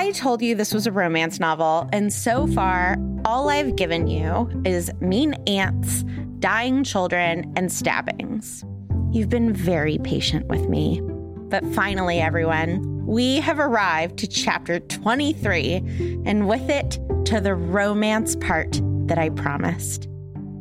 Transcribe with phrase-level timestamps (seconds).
[0.00, 4.50] I told you this was a romance novel, and so far, all I've given you
[4.64, 6.04] is mean aunts,
[6.38, 8.64] dying children, and stabbings.
[9.12, 11.02] You've been very patient with me.
[11.02, 18.36] But finally, everyone, we have arrived to chapter 23, and with it, to the romance
[18.36, 20.08] part that I promised.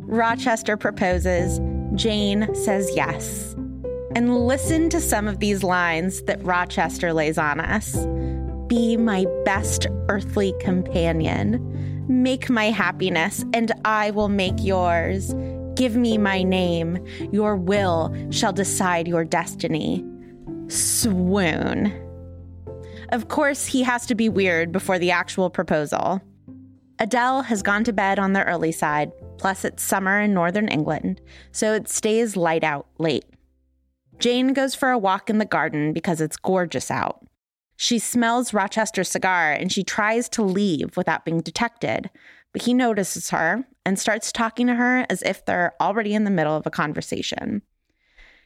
[0.02, 1.62] Rochester proposes,
[1.96, 3.54] Jane says yes.
[4.16, 7.96] And listen to some of these lines that Rochester lays on us
[8.70, 12.06] be my best earthly companion.
[12.08, 15.34] Make my happiness, and I will make yours.
[15.74, 17.04] Give me my name.
[17.32, 20.06] Your will shall decide your destiny.
[20.68, 21.92] Swoon.
[23.12, 26.22] Of course, he has to be weird before the actual proposal.
[27.00, 31.22] Adele has gone to bed on the early side, plus it's summer in northern England,
[31.52, 33.26] so it stays light out late.
[34.20, 37.26] Jane goes for a walk in the garden because it's gorgeous out.
[37.82, 42.10] She smells Rochester's cigar and she tries to leave without being detected,
[42.52, 46.30] but he notices her and starts talking to her as if they're already in the
[46.30, 47.62] middle of a conversation.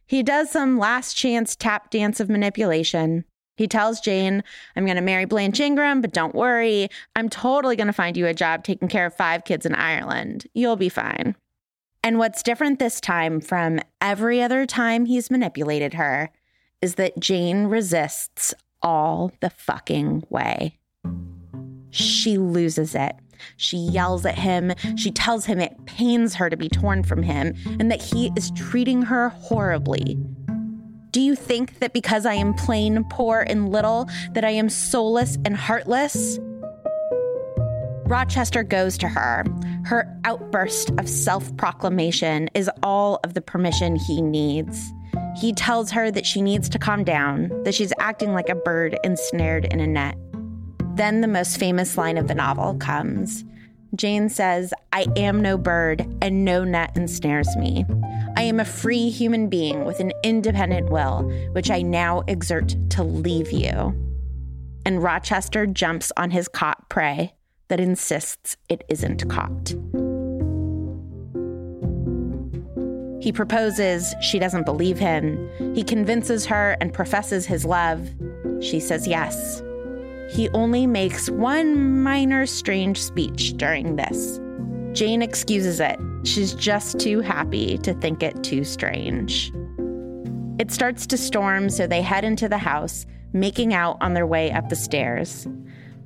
[0.06, 3.26] He does some last chance tap dance of manipulation.
[3.58, 4.44] He tells Jane,
[4.76, 6.90] I'm going to marry Blanche Ingram, but don't worry.
[7.16, 10.46] I'm totally going to find you a job taking care of five kids in Ireland.
[10.54, 11.36] You'll be fine.
[12.04, 16.30] And what's different this time from every other time he's manipulated her
[16.84, 18.54] is that Jane resists
[18.84, 20.78] all the fucking way.
[21.90, 23.16] She loses it.
[23.58, 24.74] She yells at him.
[24.96, 28.52] She tells him it pains her to be torn from him and that he is
[28.52, 30.18] treating her horribly.
[31.12, 35.38] Do you think that because I am plain, poor, and little, that I am soulless
[35.46, 36.40] and heartless?
[38.06, 39.46] Rochester goes to her.
[39.86, 44.92] Her outburst of self proclamation is all of the permission he needs.
[45.36, 48.98] He tells her that she needs to calm down, that she's acting like a bird
[49.04, 50.18] ensnared in a net.
[50.96, 53.44] Then the most famous line of the novel comes.
[53.96, 57.86] Jane says, I am no bird, and no net ensnares me.
[58.36, 63.04] I am a free human being with an independent will, which I now exert to
[63.04, 64.00] leave you.
[64.86, 67.34] And Rochester jumps on his caught prey
[67.70, 69.74] that insists it isn't caught.
[73.24, 75.50] He proposes, she doesn't believe him.
[75.74, 78.14] He convinces her and professes his love.
[78.60, 79.64] She says yes.
[80.30, 84.42] He only makes one minor strange speech during this.
[84.92, 85.98] Jane excuses it.
[86.26, 89.54] She's just too happy to think it too strange.
[90.60, 94.52] It starts to storm, so they head into the house, making out on their way
[94.52, 95.48] up the stairs.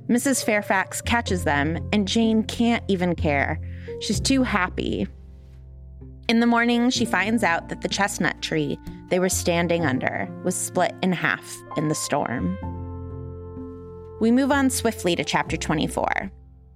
[0.08, 0.44] Mrs.
[0.44, 3.60] Fairfax catches them, and Jane can't even care.
[4.02, 5.08] She's too happy.
[6.28, 8.78] In the morning, she finds out that the chestnut tree
[9.08, 12.58] they were standing under was split in half in the storm.
[14.20, 16.30] We move on swiftly to chapter 24.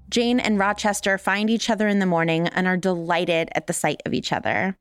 [0.09, 4.01] Jane and Rochester find each other in the morning and are delighted at the sight
[4.07, 4.79] of each other.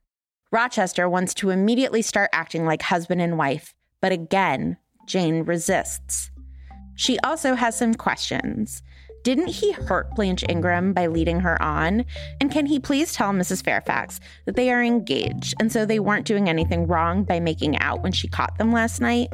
[0.53, 6.31] Rochester wants to immediately start acting like husband and wife, but again, Jane resists.
[6.95, 8.83] She also has some questions.
[9.23, 12.05] Didn't he hurt Blanche Ingram by leading her on?
[12.39, 13.63] And can he please tell Mrs.
[13.63, 18.01] Fairfax that they are engaged and so they weren't doing anything wrong by making out
[18.01, 19.29] when she caught them last night?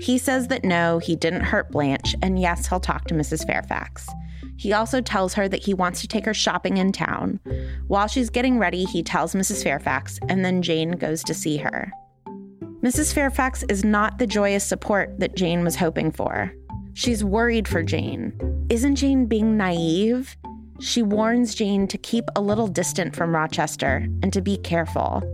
[0.00, 3.46] He says that no, he didn't hurt Blanche, and yes, he'll talk to Mrs.
[3.46, 4.08] Fairfax.
[4.56, 7.38] He also tells her that he wants to take her shopping in town.
[7.86, 9.62] While she's getting ready, he tells Mrs.
[9.62, 11.92] Fairfax, and then Jane goes to see her.
[12.82, 13.12] Mrs.
[13.12, 16.50] Fairfax is not the joyous support that Jane was hoping for.
[16.94, 18.32] She's worried for Jane.
[18.70, 20.36] Isn't Jane being naive?
[20.78, 25.24] She warns Jane to keep a little distant from Rochester and to be careful.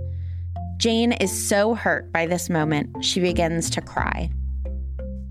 [0.78, 4.30] Jane is so hurt by this moment, she begins to cry.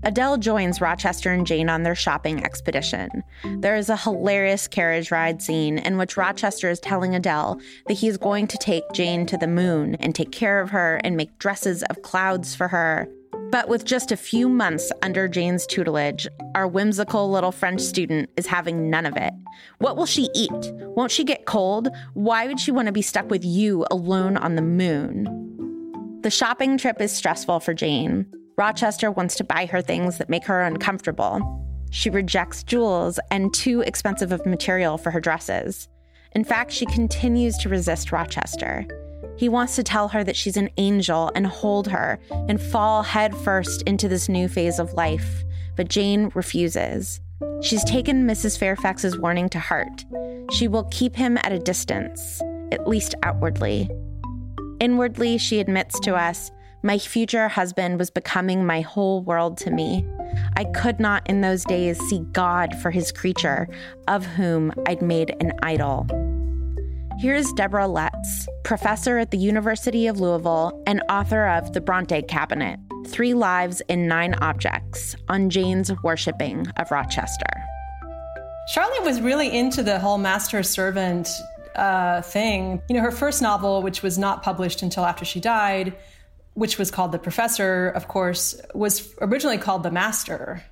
[0.04, 3.24] Adele joins Rochester and Jane on their shopping expedition.
[3.58, 8.06] There is a hilarious carriage ride scene in which Rochester is telling Adele that he
[8.06, 11.40] is going to take Jane to the moon and take care of her and make
[11.40, 13.08] dresses of clouds for her.
[13.56, 18.46] But with just a few months under Jane's tutelage, our whimsical little French student is
[18.46, 19.32] having none of it.
[19.78, 20.50] What will she eat?
[20.94, 21.88] Won't she get cold?
[22.12, 26.20] Why would she want to be stuck with you alone on the moon?
[26.20, 28.30] The shopping trip is stressful for Jane.
[28.58, 31.40] Rochester wants to buy her things that make her uncomfortable.
[31.90, 35.88] She rejects jewels and too expensive of material for her dresses.
[36.32, 38.86] In fact, she continues to resist Rochester.
[39.36, 43.82] He wants to tell her that she's an angel and hold her and fall headfirst
[43.82, 45.44] into this new phase of life,
[45.76, 47.20] but Jane refuses.
[47.60, 48.58] She's taken Mrs.
[48.58, 50.04] Fairfax's warning to heart.
[50.52, 52.40] She will keep him at a distance,
[52.72, 53.90] at least outwardly.
[54.80, 56.50] Inwardly, she admits to us,
[56.82, 60.06] my future husband was becoming my whole world to me.
[60.56, 63.68] I could not in those days see God for his creature,
[64.06, 66.06] of whom I'd made an idol.
[67.18, 72.78] Here's Deborah Lutz, professor at the University of Louisville and author of The Bronte Cabinet
[73.06, 77.46] Three Lives in Nine Objects on Jane's Worshipping of Rochester.
[78.68, 81.30] Charlotte was really into the whole master servant
[81.74, 82.82] uh, thing.
[82.90, 85.96] You know, her first novel, which was not published until after she died,
[86.52, 90.62] which was called The Professor, of course, was originally called The Master.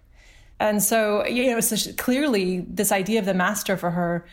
[0.60, 4.26] And so, you know, so clearly this idea of the master for her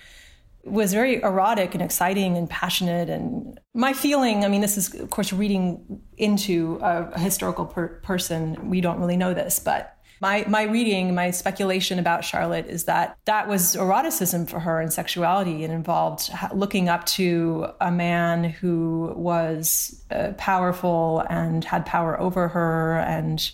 [0.64, 3.10] was very erotic and exciting and passionate.
[3.10, 8.70] And my feeling, I mean, this is, of course, reading into a, historical per- person.
[8.70, 13.18] We don't really know this, but my, my reading, my speculation about Charlotte is that
[13.26, 15.64] that was eroticism for her and sexuality.
[15.64, 22.50] It involved looking up to a man who was uh, powerful and had power over
[22.50, 23.52] her and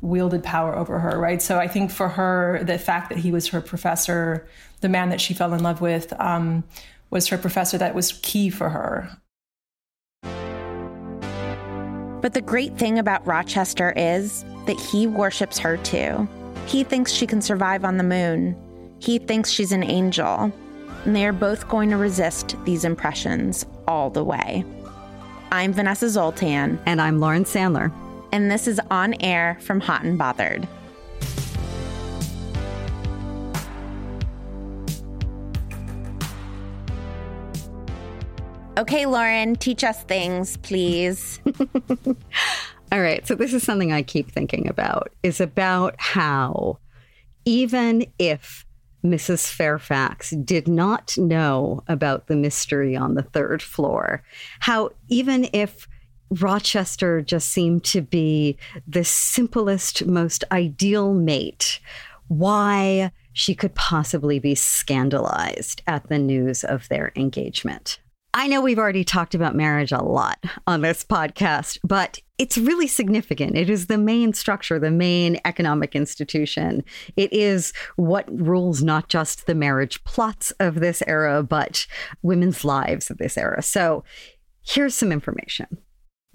[0.00, 1.42] wielded power over her, right?
[1.42, 4.46] So I think for her, the fact that he was her professor,
[4.80, 6.64] the man that she fell in love with, um,
[7.10, 9.10] was her professor that was key for her.
[12.20, 16.28] But the great thing about Rochester is that he worships her too.
[16.66, 18.56] He thinks she can survive on the moon.
[18.98, 20.52] He thinks she's an angel.
[21.04, 24.64] And they are both going to resist these impressions all the way.
[25.52, 26.80] I'm Vanessa Zoltan.
[26.86, 27.92] And I'm Lauren Sandler
[28.36, 30.68] and this is On Air from Hot and Bothered.
[38.78, 41.40] Okay, Lauren, teach us things, please.
[42.92, 43.26] All right.
[43.26, 46.78] So this is something I keep thinking about is about how
[47.46, 48.66] even if
[49.02, 49.50] Mrs.
[49.50, 54.22] Fairfax did not know about the mystery on the third floor,
[54.60, 55.88] how even if
[56.30, 58.56] Rochester just seemed to be
[58.86, 61.80] the simplest, most ideal mate.
[62.28, 68.00] Why she could possibly be scandalized at the news of their engagement.
[68.38, 72.86] I know we've already talked about marriage a lot on this podcast, but it's really
[72.86, 73.56] significant.
[73.56, 76.84] It is the main structure, the main economic institution.
[77.16, 81.86] It is what rules not just the marriage plots of this era, but
[82.20, 83.62] women's lives of this era.
[83.62, 84.04] So
[84.62, 85.78] here's some information.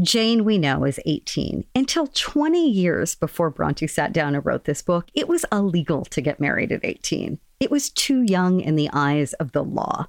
[0.01, 1.65] Jane, we know, is 18.
[1.75, 6.21] Until 20 years before Bronte sat down and wrote this book, it was illegal to
[6.21, 7.37] get married at 18.
[7.59, 10.07] It was too young in the eyes of the law.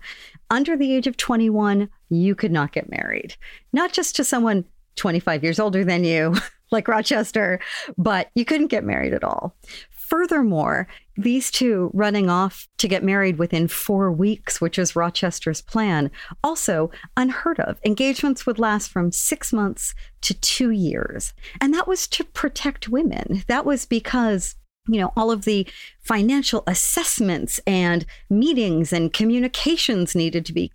[0.53, 3.37] Under the age of 21, you could not get married,
[3.73, 4.67] not just to someone
[4.97, 6.35] 25 years older than you,
[6.71, 7.59] like Rochester,
[7.97, 9.57] but you couldn't get married at all.
[9.91, 16.11] Furthermore, these two running off to get married within four weeks, which is Rochester's plan,
[16.45, 17.81] also unheard of.
[17.87, 21.33] Engagements would last from six months to two years.
[21.63, 23.43] And that was to protect women.
[23.47, 24.57] That was because
[24.89, 25.67] you know, all of the
[26.01, 30.73] financial assessments and meetings and communications needed to be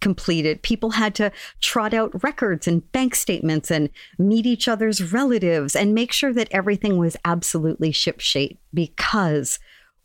[0.00, 5.76] completed, people had to trot out records and bank statements and meet each other's relatives
[5.76, 9.58] and make sure that everything was absolutely shipshape because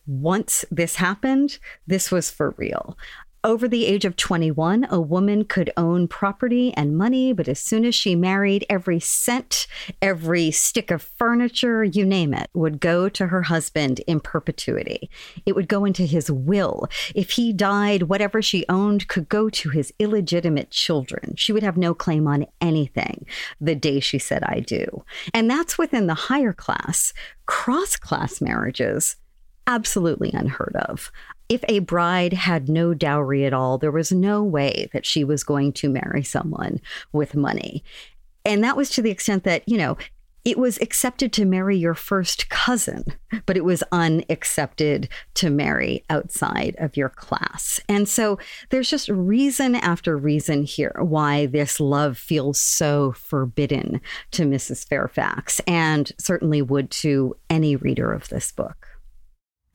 [0.05, 1.57] once this happened,
[1.87, 2.97] this was for real
[3.45, 7.85] over the age of 21, a woman could own property and money, but as soon
[7.85, 9.67] as she married, every cent,
[10.01, 15.11] every stick of furniture, you name it, would go to her husband in perpetuity.
[15.45, 16.87] It would go into his will.
[17.13, 21.35] If he died, whatever she owned could go to his illegitimate children.
[21.37, 23.27] She would have no claim on anything
[23.61, 25.05] the day she said, I do.
[25.35, 27.13] And that's within the higher class.
[27.45, 29.17] Cross class marriages
[29.67, 31.11] absolutely unheard of.
[31.49, 35.43] If a bride had no dowry at all, there was no way that she was
[35.43, 36.79] going to marry someone
[37.11, 37.83] with money.
[38.43, 39.97] And that was to the extent that, you know,
[40.45, 43.03] it was accepted to marry your first cousin,
[43.47, 47.79] but it was unaccepted to marry outside of your class.
[47.89, 48.37] And so
[48.69, 53.99] there's just reason after reason here why this love feels so forbidden
[54.31, 54.87] to Mrs.
[54.87, 58.94] Fairfax, and certainly would to any reader of this book.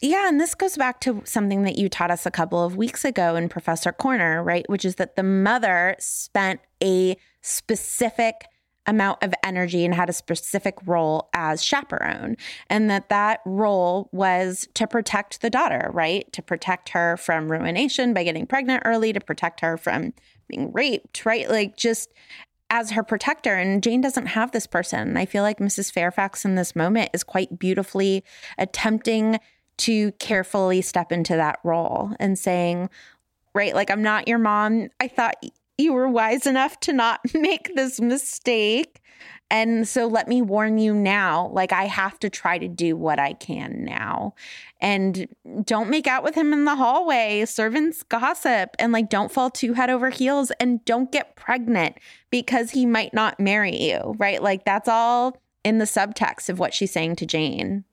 [0.01, 3.05] Yeah, and this goes back to something that you taught us a couple of weeks
[3.05, 4.69] ago in Professor Corner, right?
[4.69, 8.47] Which is that the mother spent a specific
[8.87, 12.35] amount of energy and had a specific role as chaperone
[12.71, 16.33] and that that role was to protect the daughter right?
[16.33, 20.15] To protect her from ruination by getting pregnant early to protect her from
[20.49, 21.49] being raped right?
[21.49, 22.11] Like just
[22.71, 25.17] as her protector and Jane doesn't have this person.
[25.17, 28.25] I feel like Mrs Fairfax in this moment is quite beautifully
[28.57, 29.39] attempting
[29.81, 32.91] to carefully step into that role and saying,
[33.55, 34.89] right, like, I'm not your mom.
[35.01, 35.37] I thought
[35.79, 39.01] you were wise enough to not make this mistake.
[39.53, 43.19] And so let me warn you now, like, I have to try to do what
[43.19, 44.35] I can now.
[44.81, 45.27] And
[45.65, 47.45] don't make out with him in the hallway.
[47.47, 51.97] Servants gossip and, like, don't fall too head over heels and don't get pregnant
[52.31, 54.41] because he might not marry you, right?
[54.41, 57.85] Like, that's all in the subtext of what she's saying to Jane.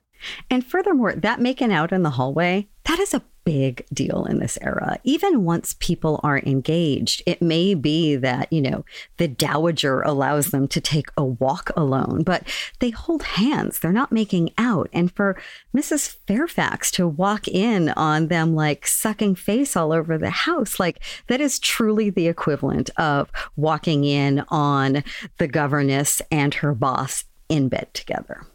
[0.50, 4.57] And furthermore, that making out in the hallway, that is a big deal in this
[4.62, 5.00] era.
[5.05, 8.83] Even once people are engaged, it may be that, you know,
[9.15, 12.43] the dowager allows them to take a walk alone, but
[12.79, 13.79] they hold hands.
[13.79, 14.89] They're not making out.
[14.91, 15.41] And for
[15.74, 16.17] Mrs.
[16.27, 21.39] Fairfax to walk in on them like sucking face all over the house, like that
[21.39, 25.05] is truly the equivalent of walking in on
[25.38, 28.45] the governess and her boss in bed together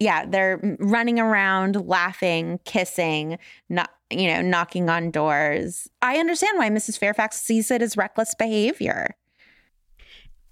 [0.00, 3.38] yeah, they're running around, laughing, kissing,
[3.68, 5.88] not you know, knocking on doors.
[6.02, 6.98] I understand why Mrs.
[6.98, 9.14] Fairfax sees it as reckless behavior.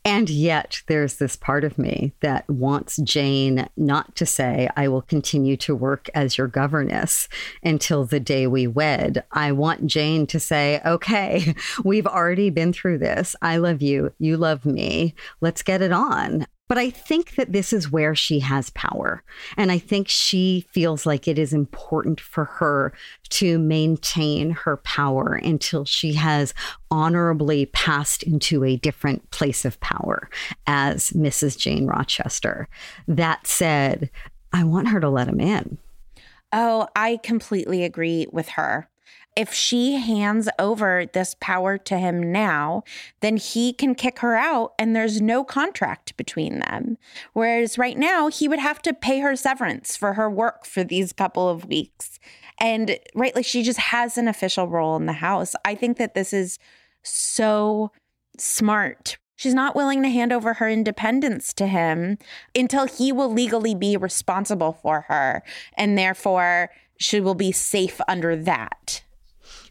[0.04, 5.02] And yet, there's this part of me that wants Jane not to say, I will
[5.02, 7.28] continue to work as your governess
[7.62, 9.24] until the day we wed.
[9.32, 13.34] I want Jane to say, okay, we've already been through this.
[13.42, 14.12] I love you.
[14.18, 15.14] You love me.
[15.40, 16.46] Let's get it on.
[16.68, 19.22] But I think that this is where she has power.
[19.56, 22.92] And I think she feels like it is important for her
[23.30, 26.52] to maintain her power until she has
[26.90, 30.28] honorably passed into a different place of power
[30.66, 31.58] as Mrs.
[31.58, 32.68] Jane Rochester.
[33.06, 34.10] That said,
[34.52, 35.78] I want her to let him in.
[36.52, 38.88] Oh, I completely agree with her
[39.38, 42.82] if she hands over this power to him now,
[43.20, 46.98] then he can kick her out and there's no contract between them.
[47.34, 51.12] Whereas right now, he would have to pay her severance for her work for these
[51.12, 52.18] couple of weeks.
[52.58, 55.54] And right, like she just has an official role in the house.
[55.64, 56.58] I think that this is
[57.04, 57.92] so
[58.38, 59.18] smart.
[59.36, 62.18] She's not willing to hand over her independence to him
[62.56, 65.44] until he will legally be responsible for her.
[65.74, 69.04] And therefore, she will be safe under that.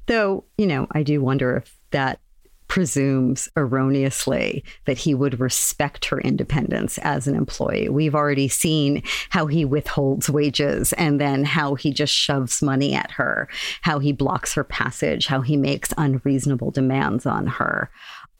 [0.07, 2.19] Though, you know, I do wonder if that
[2.67, 7.87] presumes erroneously that he would respect her independence as an employee.
[7.89, 13.11] We've already seen how he withholds wages and then how he just shoves money at
[13.11, 13.47] her,
[13.81, 17.89] how he blocks her passage, how he makes unreasonable demands on her.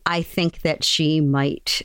[0.06, 1.82] I think that she might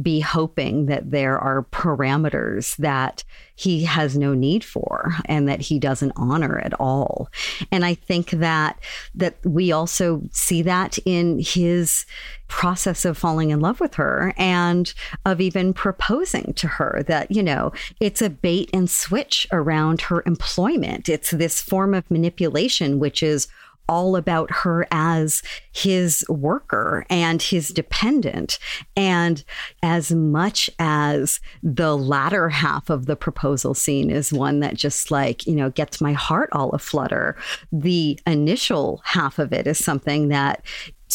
[0.00, 3.24] be hoping that there are parameters that
[3.54, 7.30] he has no need for and that he doesn't honor at all.
[7.72, 8.78] And i think that
[9.14, 12.04] that we also see that in his
[12.48, 14.92] process of falling in love with her and
[15.24, 20.22] of even proposing to her that you know it's a bait and switch around her
[20.26, 21.08] employment.
[21.08, 23.48] It's this form of manipulation which is
[23.88, 28.58] all about her as his worker and his dependent.
[28.96, 29.44] And
[29.82, 35.46] as much as the latter half of the proposal scene is one that just like,
[35.46, 37.36] you know, gets my heart all aflutter,
[37.72, 40.64] the initial half of it is something that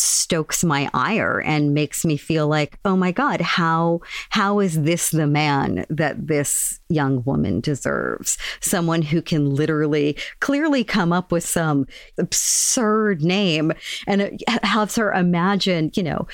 [0.01, 5.09] stokes my ire and makes me feel like oh my god how how is this
[5.09, 8.37] the man that this young woman deserves?
[8.59, 13.71] Someone who can literally clearly come up with some absurd name
[14.07, 16.27] and uh, has her imagine you know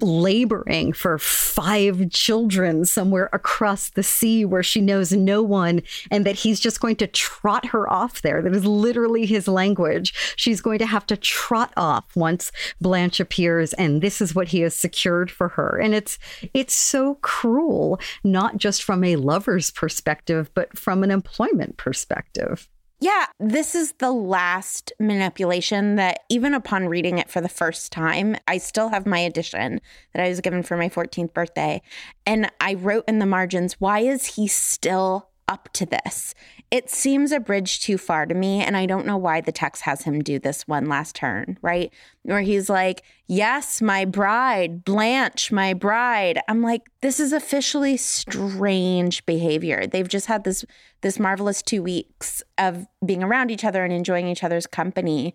[0.00, 6.36] laboring for five children somewhere across the sea where she knows no one and that
[6.36, 8.42] he's just going to trot her off there.
[8.42, 10.14] That is literally his language.
[10.36, 14.60] She's going to have to trot off once Blanche appears and this is what he
[14.60, 15.78] has secured for her.
[15.78, 16.18] And it's
[16.52, 22.68] it's so cruel, not just from a lover's perspective, but from an employment perspective.
[22.98, 28.36] Yeah, this is the last manipulation that, even upon reading it for the first time,
[28.48, 29.82] I still have my edition
[30.14, 31.82] that I was given for my 14th birthday.
[32.24, 36.34] And I wrote in the margins, why is he still up to this.
[36.70, 38.60] It seems a bridge too far to me.
[38.60, 41.92] And I don't know why the text has him do this one last turn, right?
[42.22, 46.38] Where he's like, Yes, my bride, Blanche, my bride.
[46.48, 49.86] I'm like, this is officially strange behavior.
[49.86, 50.64] They've just had this
[51.00, 55.34] this marvelous two weeks of being around each other and enjoying each other's company.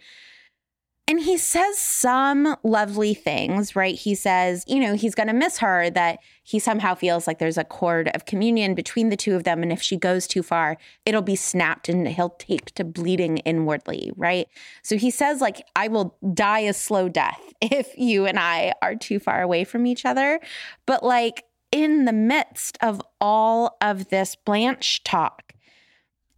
[1.11, 3.95] And he says some lovely things, right?
[3.95, 7.57] He says, you know, he's going to miss her, that he somehow feels like there's
[7.57, 9.61] a cord of communion between the two of them.
[9.61, 14.13] And if she goes too far, it'll be snapped and he'll take to bleeding inwardly,
[14.15, 14.47] right?
[14.83, 18.95] So he says, like, I will die a slow death if you and I are
[18.95, 20.39] too far away from each other.
[20.85, 25.50] But like, in the midst of all of this Blanche talk,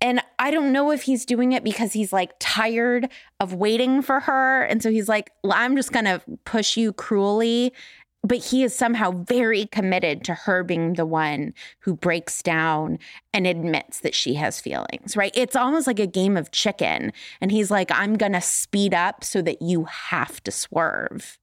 [0.03, 4.19] and I don't know if he's doing it because he's like tired of waiting for
[4.19, 4.63] her.
[4.63, 7.71] And so he's like, I'm just going to push you cruelly.
[8.25, 12.99] But he is somehow very committed to her being the one who breaks down
[13.33, 15.31] and admits that she has feelings, right?
[15.35, 17.13] It's almost like a game of chicken.
[17.39, 21.37] And he's like, I'm going to speed up so that you have to swerve.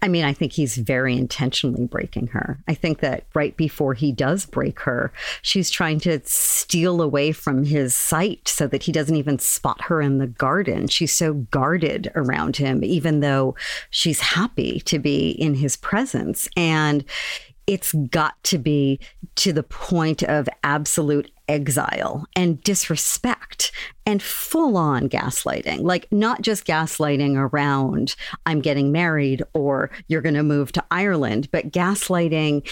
[0.00, 2.58] I mean, I think he's very intentionally breaking her.
[2.68, 5.12] I think that right before he does break her,
[5.42, 10.00] she's trying to steal away from his sight so that he doesn't even spot her
[10.00, 10.86] in the garden.
[10.88, 13.56] She's so guarded around him, even though
[13.90, 16.48] she's happy to be in his presence.
[16.56, 17.04] And
[17.66, 19.00] it's got to be
[19.36, 23.72] to the point of absolute exile and disrespect
[24.06, 25.82] and full on gaslighting.
[25.82, 28.14] Like, not just gaslighting around,
[28.46, 32.68] I'm getting married or you're going to move to Ireland, but gaslighting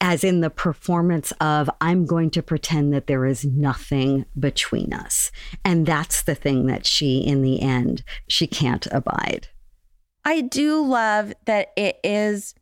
[0.00, 5.30] as in the performance of, I'm going to pretend that there is nothing between us.
[5.64, 9.48] And that's the thing that she, in the end, she can't abide.
[10.24, 12.54] I do love that it is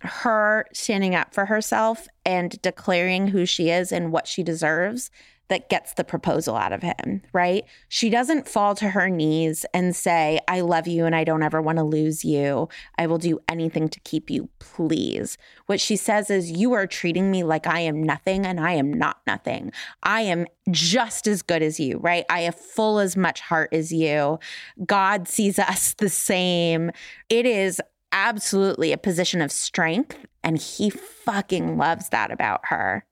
[0.00, 5.10] her standing up for herself and declaring who she is and what she deserves
[5.48, 7.64] that gets the proposal out of him, right?
[7.88, 11.60] She doesn't fall to her knees and say, I love you and I don't ever
[11.60, 12.68] want to lose you.
[12.98, 15.38] I will do anything to keep you, please.
[15.66, 18.92] What she says is, You are treating me like I am nothing and I am
[18.92, 19.72] not nothing.
[20.02, 22.26] I am just as good as you, right?
[22.28, 24.38] I have full as much heart as you.
[24.84, 26.90] God sees us the same.
[27.30, 27.80] It is
[28.12, 30.16] absolutely a position of strength.
[30.42, 33.04] And he fucking loves that about her.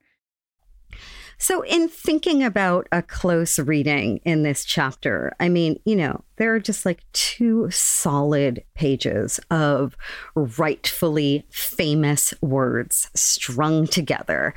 [1.39, 6.55] So, in thinking about a close reading in this chapter, I mean, you know, there
[6.55, 9.95] are just like two solid pages of
[10.35, 14.55] rightfully famous words strung together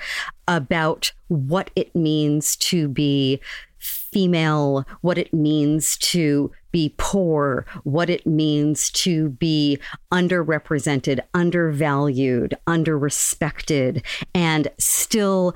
[0.49, 3.41] about what it means to be
[3.79, 9.79] female, what it means to be poor, what it means to be
[10.13, 14.05] underrepresented, undervalued, underrespected,
[14.35, 15.55] and still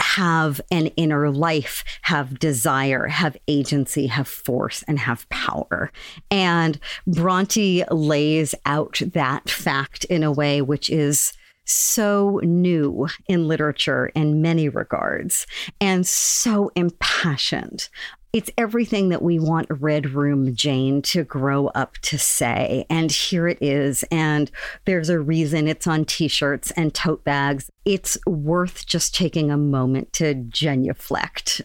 [0.00, 5.92] have an inner life, have desire, have agency, have force, and have power.
[6.30, 11.32] And Bronte lays out that fact in a way which is
[11.68, 15.46] so new in literature in many regards
[15.80, 17.88] and so impassioned.
[18.32, 22.84] It's everything that we want Red Room Jane to grow up to say.
[22.90, 24.04] And here it is.
[24.10, 24.50] And
[24.84, 27.70] there's a reason it's on t shirts and tote bags.
[27.86, 31.62] It's worth just taking a moment to genuflect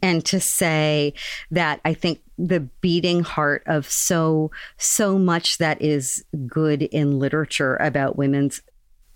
[0.00, 1.12] and to say
[1.50, 7.76] that I think the beating heart of so, so much that is good in literature
[7.76, 8.62] about women's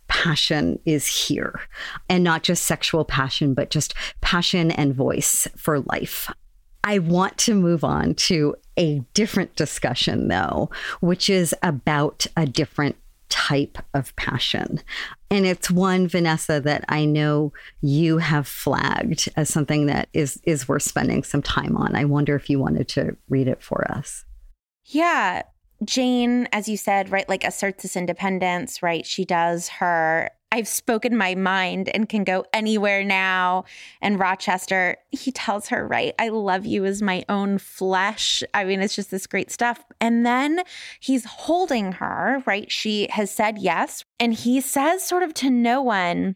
[0.09, 1.61] passion is here
[2.09, 6.31] and not just sexual passion, but just passion and voice for life.
[6.85, 12.97] I want to move on to a different discussion, though, which is about a different
[13.29, 14.81] type of passion.
[15.31, 20.67] And it's one, Vanessa, that I know you have flagged as something that is, is
[20.69, 21.95] worth spending some time on.
[21.95, 24.25] I wonder if you wanted to read it for us.
[24.87, 25.43] Yeah.
[25.85, 29.07] Jane, as you said, right, like asserts this independence, right?
[29.07, 33.65] She does her I've spoken my mind and can go anywhere now.
[34.01, 38.43] And Rochester, he tells her, right, I love you as my own flesh.
[38.53, 39.85] I mean, it's just this great stuff.
[40.01, 40.63] And then
[40.99, 42.71] he's holding her, right?
[42.71, 44.05] She has said yes.
[44.19, 46.35] And he says, sort of to no one,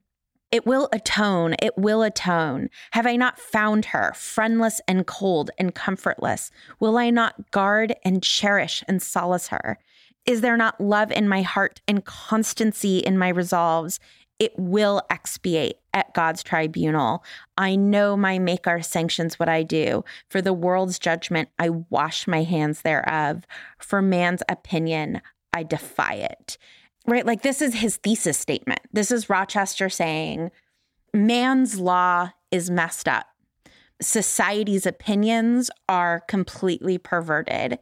[0.53, 1.57] it will atone.
[1.61, 2.71] It will atone.
[2.93, 6.53] Have I not found her, friendless and cold and comfortless?
[6.79, 9.81] Will I not guard and cherish and solace her?
[10.27, 14.01] Is there not love in my heart and constancy in my resolves?
[14.39, 17.25] it will expiate at God's tribunal.
[17.57, 20.05] I know my Maker sanctions what I do.
[20.29, 23.45] For the world's judgment, I wash my hands thereof.
[23.79, 26.59] For man's opinion, I defy it.
[27.07, 27.25] Right?
[27.25, 28.81] Like, this is his thesis statement.
[28.93, 30.51] This is Rochester saying,
[31.13, 33.27] man's law is messed up.
[34.01, 37.79] Society's opinions are completely perverted.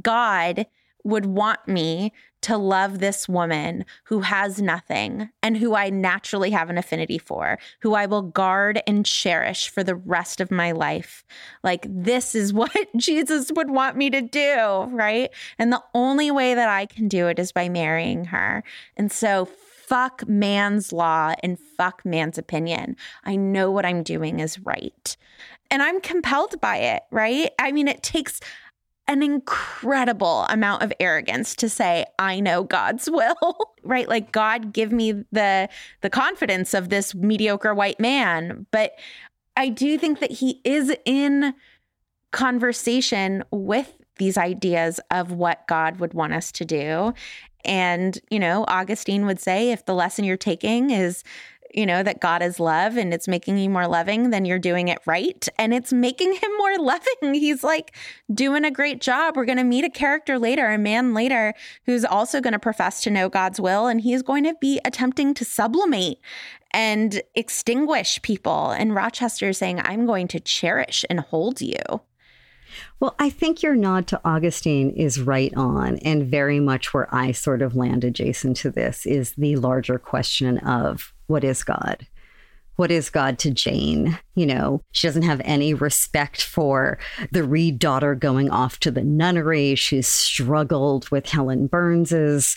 [0.00, 0.66] God
[1.06, 6.68] would want me to love this woman who has nothing and who I naturally have
[6.68, 11.24] an affinity for, who I will guard and cherish for the rest of my life.
[11.62, 15.30] Like, this is what Jesus would want me to do, right?
[15.58, 18.62] And the only way that I can do it is by marrying her.
[18.96, 19.48] And so,
[19.86, 22.96] fuck man's law and fuck man's opinion.
[23.24, 25.16] I know what I'm doing is right.
[25.70, 27.50] And I'm compelled by it, right?
[27.58, 28.40] I mean, it takes
[29.08, 34.08] an incredible amount of arrogance to say i know god's will right?
[34.08, 35.68] Like god give me the
[36.02, 38.66] the confidence of this mediocre white man.
[38.70, 38.92] But
[39.56, 41.54] i do think that he is in
[42.32, 47.14] conversation with these ideas of what god would want us to do.
[47.64, 51.22] And you know augustine would say if the lesson you're taking is
[51.76, 54.88] you know, that God is love and it's making you more loving, then you're doing
[54.88, 55.46] it right.
[55.58, 57.34] And it's making him more loving.
[57.34, 57.94] He's like
[58.32, 59.36] doing a great job.
[59.36, 63.02] We're going to meet a character later, a man later, who's also going to profess
[63.02, 63.86] to know God's will.
[63.86, 66.18] And he's going to be attempting to sublimate
[66.70, 68.70] and extinguish people.
[68.70, 72.00] And Rochester is saying, I'm going to cherish and hold you.
[73.00, 77.32] Well, I think your nod to Augustine is right on, and very much where I
[77.32, 82.06] sort of land adjacent to this is the larger question of what is God?
[82.76, 84.18] What is God to Jane?
[84.34, 86.98] You know, she doesn't have any respect for
[87.32, 89.74] the Reed daughter going off to the nunnery.
[89.74, 92.56] She's struggled with Helen Burns's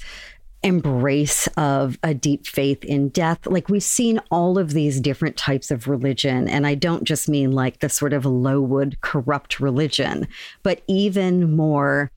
[0.61, 3.45] embrace of a deep faith in death.
[3.45, 6.49] Like we've seen all of these different types of religion.
[6.49, 10.27] And I don't just mean like the sort of Lowood corrupt religion,
[10.63, 12.11] but even more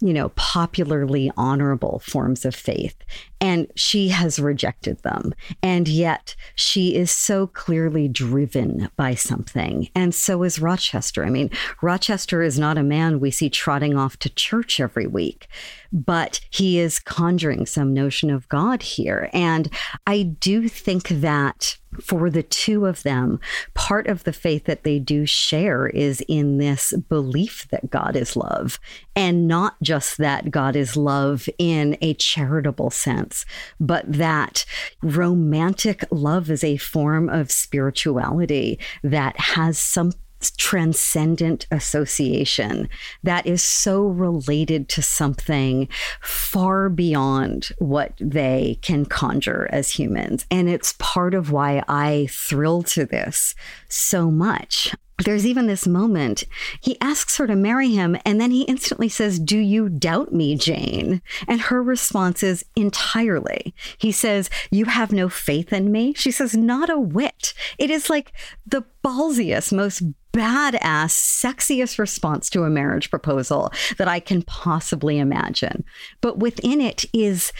[0.00, 2.96] you know, popularly honorable forms of faith.
[3.40, 5.34] And she has rejected them.
[5.62, 9.88] And yet she is so clearly driven by something.
[9.94, 11.24] And so is Rochester.
[11.24, 15.48] I mean, Rochester is not a man we see trotting off to church every week,
[15.92, 19.30] but he is conjuring some notion of God here.
[19.32, 19.70] And
[20.06, 23.40] I do think that for the two of them,
[23.74, 28.36] part of the faith that they do share is in this belief that God is
[28.36, 28.78] love,
[29.14, 33.44] and not just that God is love in a charitable sense,
[33.80, 34.64] but that
[35.02, 40.12] romantic love is a form of spirituality that has some
[40.56, 42.88] transcendent association
[43.22, 45.88] that is so related to something
[46.20, 50.46] far beyond what they can conjure as humans.
[50.50, 53.54] And it's part of why I thrill to this
[53.88, 54.94] so much.
[55.24, 56.44] There's even this moment,
[56.80, 60.56] he asks her to marry him, and then he instantly says, Do you doubt me,
[60.56, 61.22] Jane?
[61.48, 63.74] And her response is entirely.
[63.96, 66.12] He says, You have no faith in me?
[66.12, 67.54] She says, Not a whit.
[67.78, 68.32] It is like
[68.66, 70.02] the ballsiest, most
[70.32, 75.82] badass, sexiest response to a marriage proposal that I can possibly imagine.
[76.20, 77.52] But within it is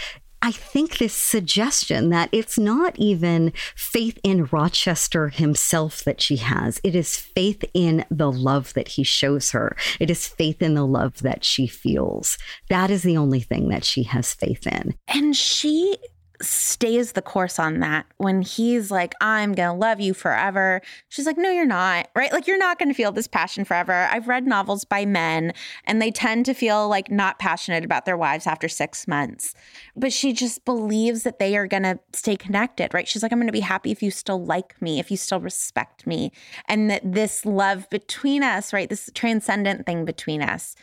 [0.42, 6.80] I think this suggestion that it's not even faith in Rochester himself that she has.
[6.84, 9.76] It is faith in the love that he shows her.
[9.98, 12.38] It is faith in the love that she feels.
[12.68, 14.94] That is the only thing that she has faith in.
[15.08, 15.96] And she
[16.42, 20.80] stays the course on that when he's like i'm gonna love you forever.
[21.08, 22.32] She's like no you're not right?
[22.32, 24.08] Like you're not gonna feel this passion forever.
[24.10, 25.52] I've read novels by men
[25.84, 29.54] and they tend to feel like not passionate about their wives after six months.
[29.96, 33.08] But she just believes that they are gonna stay connected right?
[33.08, 36.06] She's like i'm gonna be happy if you still like me if you still respect
[36.06, 36.32] me
[36.66, 38.88] and that this love between us right?
[38.88, 40.76] This transcendent thing between us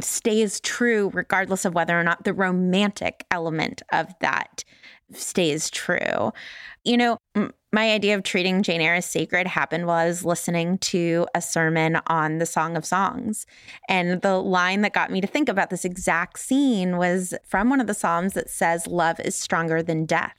[0.00, 4.64] stays true regardless of whether or not the romantic element of that
[5.12, 6.32] stays true.
[6.84, 7.18] You know,
[7.74, 11.42] my idea of treating Jane Eyre as sacred happened while I was listening to a
[11.42, 13.46] sermon on the Song of Songs.
[13.88, 17.80] And the line that got me to think about this exact scene was from one
[17.80, 20.36] of the Psalms that says, Love is stronger than death.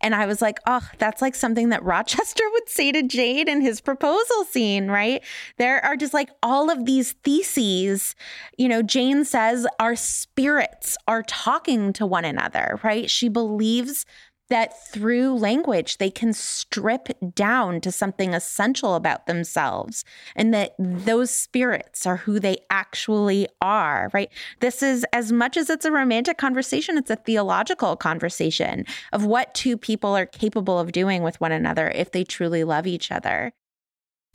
[0.00, 3.60] And I was like, oh, that's like something that Rochester would say to Jade in
[3.60, 5.22] his proposal scene, right?
[5.58, 8.16] There are just like all of these theses.
[8.58, 13.08] You know, Jane says our spirits are talking to one another, right?
[13.08, 14.04] She believes
[14.52, 20.04] that through language they can strip down to something essential about themselves
[20.36, 24.30] and that those spirits are who they actually are, right?
[24.60, 29.54] This is as much as it's a romantic conversation, it's a theological conversation of what
[29.54, 33.54] two people are capable of doing with one another if they truly love each other.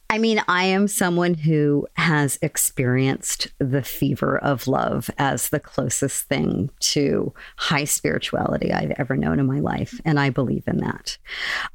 [0.10, 6.26] I mean, I am someone who has experienced the fever of love as the closest
[6.28, 10.00] thing to high spirituality I've ever known in my life.
[10.06, 11.18] And I believe in that.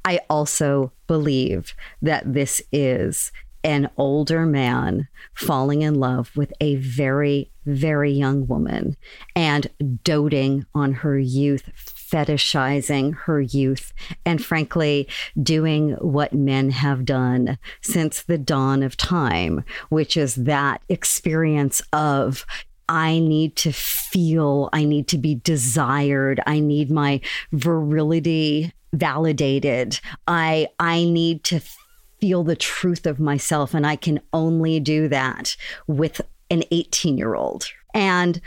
[0.03, 3.31] I also believe that this is
[3.63, 8.97] an older man falling in love with a very, very young woman
[9.35, 9.69] and
[10.03, 11.69] doting on her youth
[12.13, 13.91] fetishizing her youth
[14.23, 15.07] and frankly
[15.41, 22.45] doing what men have done since the dawn of time, which is that experience of
[22.87, 27.21] I need to feel, I need to be desired, I need my
[27.51, 29.99] virility validated.
[30.27, 31.61] I I need to
[32.21, 37.65] feel the truth of myself and I can only do that with an 18-year-old.
[37.95, 38.39] And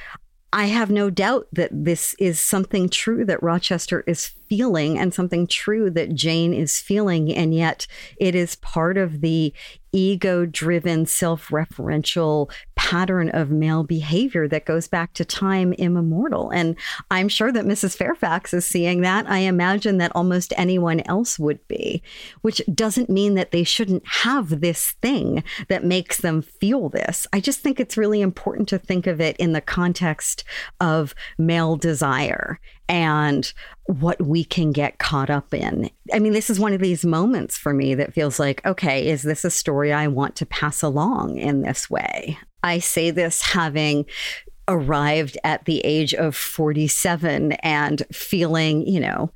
[0.53, 5.47] I have no doubt that this is something true that Rochester is feeling and something
[5.47, 7.35] true that Jane is feeling.
[7.35, 7.87] And yet
[8.19, 9.53] it is part of the
[9.97, 16.51] ego driven, self referential pattern of male behavior that goes back to time immemorial.
[16.51, 16.77] And
[17.11, 17.97] I'm sure that Mrs.
[17.97, 19.29] Fairfax is seeing that.
[19.29, 22.03] I imagine that almost anyone else would be,
[22.43, 27.27] which doesn't mean that they shouldn't have this thing that makes them feel this.
[27.33, 30.45] I just think it's really important to think of it in the context
[30.81, 33.53] of male desire and
[33.87, 35.91] what we can get caught up in.
[36.13, 39.23] I mean, this is one of these moments for me that feels like, okay, is
[39.23, 42.39] this a story I want to pass along in this way?
[42.63, 44.07] I say this having
[44.69, 49.31] arrived at the age of 47 and feeling, you know,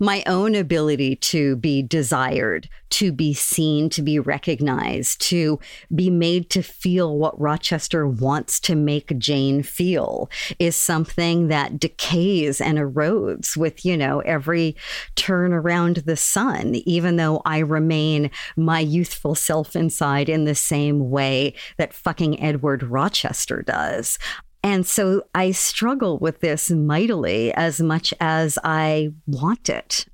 [0.00, 5.60] my own ability to be desired, to be seen, to be recognized, to
[5.94, 12.60] be made to feel what Rochester wants to make Jane feel is something that decays
[12.60, 14.74] and erodes with, you know, every
[15.14, 21.10] turn around the sun, even though I remain my youthful self inside in the same
[21.10, 24.18] way that fucking Edward Rochester does.
[24.62, 30.06] And so I struggle with this mightily as much as I want it.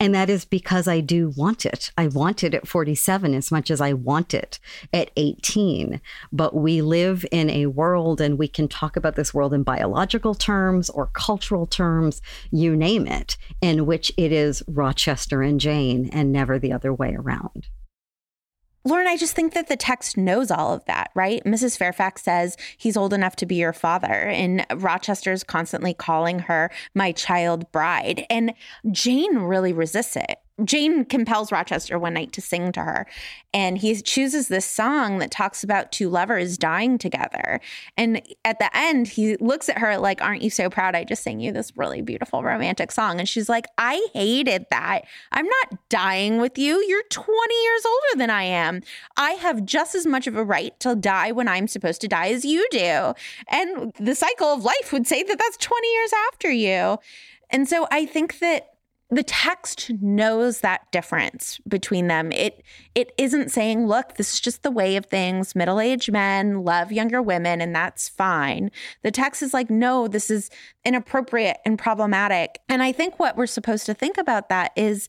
[0.00, 1.90] And that is because I do want it.
[1.96, 4.58] I want it at 47 as much as I want it
[4.92, 6.00] at 18.
[6.32, 10.34] But we live in a world, and we can talk about this world in biological
[10.34, 16.32] terms or cultural terms, you name it, in which it is Rochester and Jane and
[16.32, 17.68] never the other way around.
[18.86, 21.42] Lauren, I just think that the text knows all of that, right?
[21.44, 21.78] Mrs.
[21.78, 27.10] Fairfax says he's old enough to be your father, and Rochester's constantly calling her my
[27.12, 28.26] child bride.
[28.28, 28.52] And
[28.92, 30.38] Jane really resists it.
[30.62, 33.06] Jane compels Rochester one night to sing to her,
[33.52, 37.60] and he chooses this song that talks about two lovers dying together.
[37.96, 40.94] And at the end, he looks at her like, Aren't you so proud?
[40.94, 43.18] I just sang you this really beautiful romantic song.
[43.18, 45.02] And she's like, I hated that.
[45.32, 46.84] I'm not dying with you.
[46.86, 48.82] You're 20 years older than I am.
[49.16, 52.28] I have just as much of a right to die when I'm supposed to die
[52.28, 53.14] as you do.
[53.48, 56.98] And the cycle of life would say that that's 20 years after you.
[57.50, 58.73] And so I think that
[59.10, 62.32] the text knows that difference between them.
[62.32, 62.62] It
[62.94, 65.54] it isn't saying, look, this is just the way of things.
[65.54, 68.70] Middle-aged men love younger women and that's fine.
[69.02, 70.50] The text is like, no, this is
[70.84, 72.60] inappropriate and problematic.
[72.68, 75.08] And I think what we're supposed to think about that is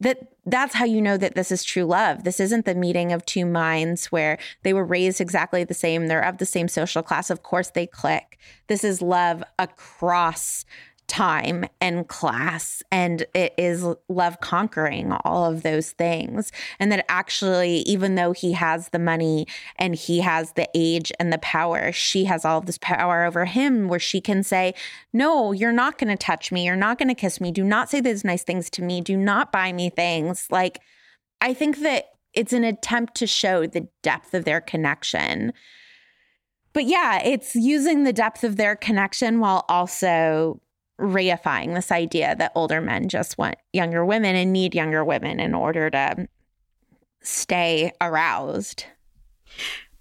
[0.00, 2.24] that that's how you know that this is true love.
[2.24, 6.24] This isn't the meeting of two minds where they were raised exactly the same, they're
[6.24, 7.30] of the same social class.
[7.30, 8.38] Of course, they click.
[8.68, 10.64] This is love across
[11.08, 16.52] time and class and it is love conquering all of those things.
[16.78, 21.32] And that actually even though he has the money and he has the age and
[21.32, 24.74] the power she has all of this power over him where she can say
[25.12, 26.66] no you're not going to touch me.
[26.66, 27.50] You're not going to kiss me.
[27.50, 29.00] Do not say those nice things to me.
[29.00, 30.46] Do not buy me things.
[30.50, 30.80] Like
[31.40, 35.52] i think that it's an attempt to show the depth of their connection.
[36.72, 40.60] But yeah, it's using the depth of their connection while also
[41.00, 45.54] reifying this idea that older men just want younger women and need younger women in
[45.54, 46.28] order to
[47.22, 48.84] stay aroused.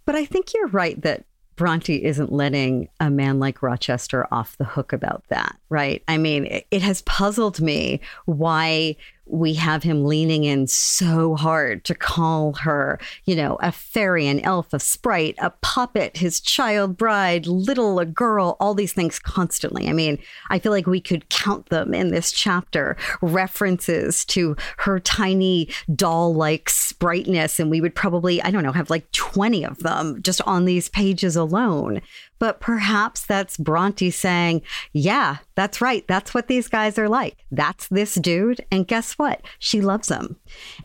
[0.06, 4.64] But I think you're right that Bronte isn't letting a man like Rochester off the
[4.64, 6.04] hook about that, right?
[6.08, 8.96] I mean, it, has puzzled me why
[9.30, 14.40] we have him leaning in so hard to call her, you know, a fairy, an
[14.42, 19.88] elf, a sprite, a puppet, his child bride, little, a girl, all these things constantly.
[19.88, 20.18] I mean,
[20.50, 26.34] I feel like we could count them in this chapter references to her tiny doll
[26.34, 27.60] like spriteness.
[27.60, 30.90] And we would probably, I don't know, have like 20 of them just on these
[30.90, 32.02] pages alone.
[32.40, 34.62] But perhaps that's Bronte saying,
[34.94, 36.08] Yeah, that's right.
[36.08, 37.46] That's what these guys are like.
[37.52, 38.64] That's this dude.
[38.72, 39.42] And guess what?
[39.60, 40.38] She loves him.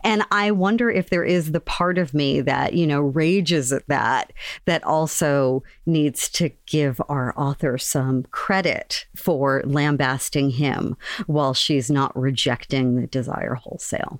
[0.03, 3.87] And I wonder if there is the part of me that, you know, rages at
[3.87, 4.33] that,
[4.65, 12.17] that also needs to give our author some credit for lambasting him while she's not
[12.19, 14.19] rejecting the desire wholesale.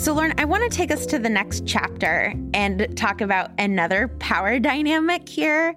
[0.00, 4.08] So, Lauren, I want to take us to the next chapter and talk about another
[4.18, 5.76] power dynamic here.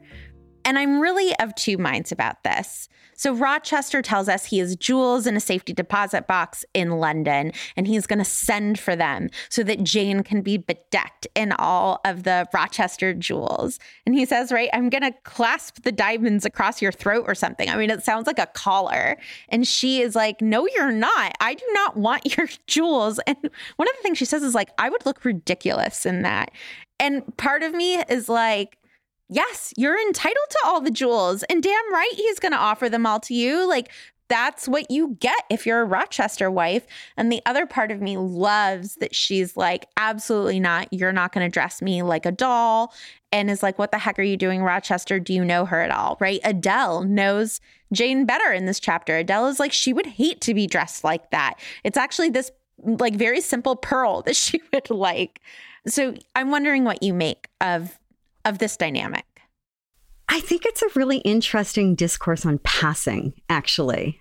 [0.65, 2.89] And I'm really of two minds about this.
[3.15, 7.87] So, Rochester tells us he has jewels in a safety deposit box in London, and
[7.87, 12.23] he's going to send for them so that Jane can be bedecked in all of
[12.23, 13.79] the Rochester jewels.
[14.05, 17.69] And he says, Right, I'm going to clasp the diamonds across your throat or something.
[17.69, 19.17] I mean, it sounds like a collar.
[19.49, 21.33] And she is like, No, you're not.
[21.39, 23.19] I do not want your jewels.
[23.27, 23.37] And
[23.75, 26.51] one of the things she says is like, I would look ridiculous in that.
[26.99, 28.77] And part of me is like,
[29.29, 31.43] yes, you're entitled to all the jewels.
[31.43, 33.67] And damn right, he's going to offer them all to you.
[33.67, 33.91] Like,
[34.29, 36.87] that's what you get if you're a Rochester wife.
[37.17, 40.87] And the other part of me loves that she's like, absolutely not.
[40.91, 42.93] You're not going to dress me like a doll.
[43.31, 45.19] And is like, what the heck are you doing, Rochester?
[45.19, 46.17] Do you know her at all?
[46.19, 46.39] Right?
[46.43, 49.17] Adele knows Jane better in this chapter.
[49.17, 51.55] Adele is like, she would hate to be dressed like that.
[51.83, 55.41] It's actually this like very simple pearl that she would like.
[55.85, 57.99] So I'm wondering what you make of
[58.45, 59.25] of this dynamic?
[60.29, 64.19] I think it's a really interesting discourse on passing, actually.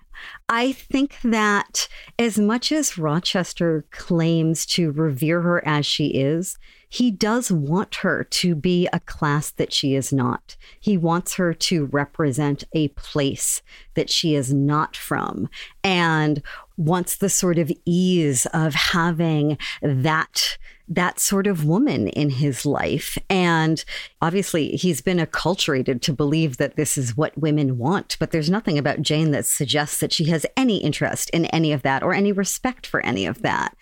[0.48, 6.58] I think that as much as Rochester claims to revere her as she is,
[6.88, 10.56] he does want her to be a class that she is not.
[10.78, 13.62] He wants her to represent a place
[13.94, 15.48] that she is not from
[15.82, 16.42] and
[16.76, 23.16] wants the sort of ease of having that that sort of woman in his life.
[23.30, 23.84] And
[24.20, 28.78] obviously, he's been acculturated to believe that this is what women want, but there's nothing
[28.78, 32.32] about Jane that suggests that she has any interest in any of that or any
[32.32, 33.76] respect for any of that.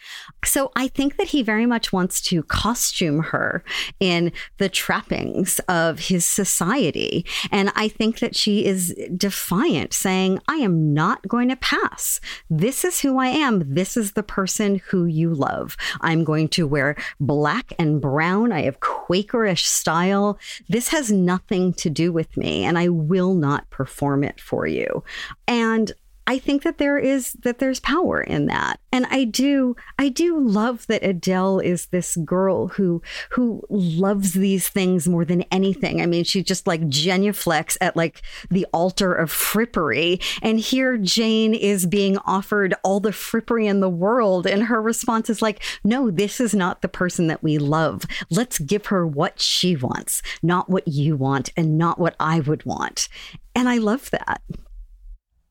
[0.45, 3.65] So I think that he very much wants to costume her
[3.99, 7.25] in the trappings of his society.
[7.51, 12.21] And I think that she is defiant, saying, I am not going to pass.
[12.49, 13.75] This is who I am.
[13.75, 15.77] This is the person who you love.
[16.01, 18.53] I'm going to wear black and brown.
[18.53, 20.39] I have Quakerish style.
[20.69, 25.05] This has nothing to do with me, and I will not perform it for you.
[25.47, 25.93] And
[26.27, 28.79] I think that there is that there's power in that.
[28.93, 34.69] And I do I do love that Adele is this girl who who loves these
[34.69, 36.01] things more than anything.
[36.01, 40.23] I mean, she just like genuflex at like the altar of frippery.
[40.43, 44.47] And here Jane is being offered all the frippery in the world.
[44.47, 48.05] And her response is like, no, this is not the person that we love.
[48.31, 52.65] Let's give her what she wants, not what you want and not what I would
[52.65, 53.09] want.
[53.55, 54.43] And I love that.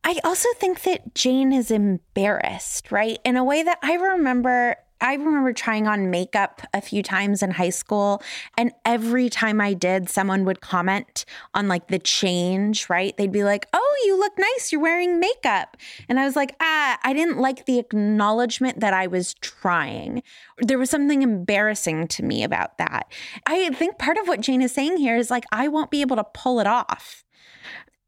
[0.03, 3.19] I also think that Jane is embarrassed, right?
[3.25, 7.51] In a way that I remember I remember trying on makeup a few times in
[7.51, 8.21] high school.
[8.57, 11.23] And every time I did, someone would comment
[11.54, 13.15] on like the change, right?
[13.15, 14.71] They'd be like, oh, you look nice.
[14.71, 15.77] You're wearing makeup.
[16.10, 20.21] And I was like, ah, I didn't like the acknowledgement that I was trying.
[20.58, 23.10] There was something embarrassing to me about that.
[23.45, 26.17] I think part of what Jane is saying here is like, I won't be able
[26.17, 27.23] to pull it off.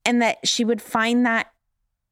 [0.04, 1.52] And that she would find that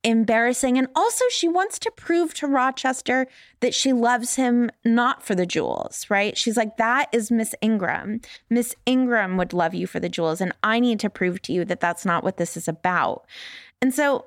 [0.03, 0.77] embarrassing.
[0.77, 3.27] And also, she wants to prove to Rochester
[3.59, 6.37] that she loves him not for the jewels, right?
[6.37, 8.21] She's like, that is Miss Ingram.
[8.49, 10.41] Miss Ingram would love you for the jewels.
[10.41, 13.25] And I need to prove to you that that's not what this is about.
[13.81, 14.25] And so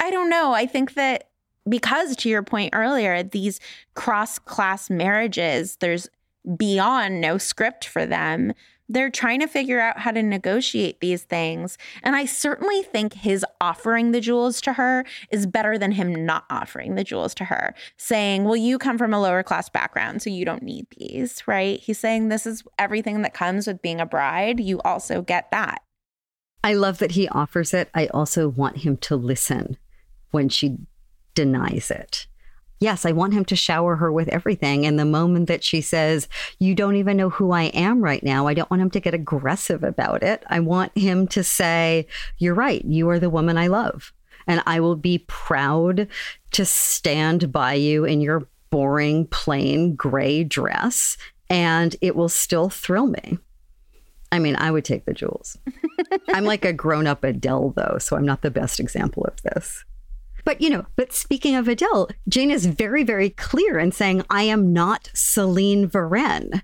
[0.00, 0.52] I don't know.
[0.52, 1.28] I think that
[1.66, 3.58] because, to your point earlier, these
[3.94, 6.08] cross class marriages, there's
[6.58, 8.52] beyond no script for them
[8.88, 11.78] they're trying to figure out how to negotiate these things.
[12.02, 16.44] And I certainly think his offering the jewels to her is better than him not
[16.50, 20.30] offering the jewels to her, saying, Well, you come from a lower class background, so
[20.30, 21.80] you don't need these, right?
[21.80, 24.60] He's saying this is everything that comes with being a bride.
[24.60, 25.82] You also get that.
[26.62, 27.90] I love that he offers it.
[27.94, 29.76] I also want him to listen
[30.30, 30.78] when she
[31.34, 32.26] denies it
[32.80, 34.86] yes, I want him to shower her with everything.
[34.86, 38.46] And the moment that she says, You don't even know who I am right now,
[38.46, 40.44] I don't want him to get aggressive about it.
[40.48, 42.06] I want him to say,
[42.38, 42.84] You're right.
[42.84, 44.12] You are the woman I love.
[44.46, 46.06] And I will be proud
[46.52, 51.16] to stand by you in your boring, plain gray dress.
[51.48, 53.38] And it will still thrill me.
[54.32, 55.56] I mean, I would take the jewels.
[56.28, 59.84] I'm like a grown up Adele, though, so I'm not the best example of this.
[60.44, 64.42] But, you know, but speaking of Adele, Jane is very, very clear in saying, I
[64.42, 66.62] am not Celine Varenne.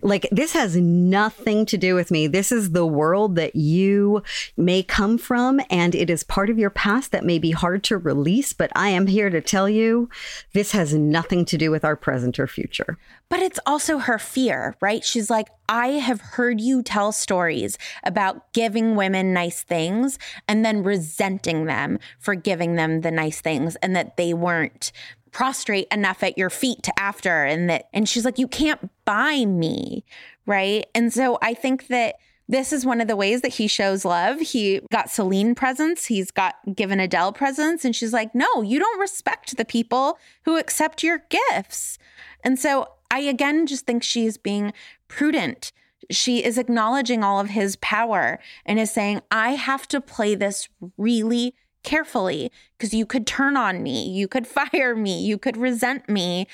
[0.00, 2.26] Like, this has nothing to do with me.
[2.26, 4.22] This is the world that you
[4.56, 7.98] may come from, and it is part of your past that may be hard to
[7.98, 8.52] release.
[8.52, 10.08] But I am here to tell you
[10.52, 12.96] this has nothing to do with our present or future.
[13.28, 15.04] But it's also her fear, right?
[15.04, 20.82] She's like, I have heard you tell stories about giving women nice things and then
[20.82, 24.92] resenting them for giving them the nice things and that they weren't
[25.32, 29.44] prostrate enough at your feet to after and that and she's like you can't buy
[29.44, 30.04] me
[30.46, 32.16] right and so i think that
[32.48, 34.40] this is one of the ways that he shows love.
[34.40, 38.98] He got Celine presents, he's got given Adele presents, and she's like, No, you don't
[38.98, 41.98] respect the people who accept your gifts.
[42.42, 44.72] And so I again just think she's being
[45.08, 45.72] prudent.
[46.10, 50.68] She is acknowledging all of his power and is saying, I have to play this
[50.96, 56.08] really carefully because you could turn on me, you could fire me, you could resent
[56.08, 56.46] me.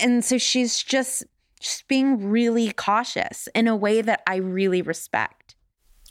[0.00, 1.24] And so she's just
[1.58, 5.56] just being really cautious in a way that I really respect.